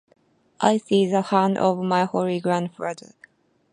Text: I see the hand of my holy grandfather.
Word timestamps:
I 0.59 0.77
see 0.79 1.05
the 1.05 1.21
hand 1.21 1.59
of 1.59 1.77
my 1.83 2.05
holy 2.05 2.39
grandfather. 2.39 3.13